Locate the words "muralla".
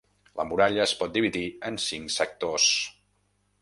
0.51-0.81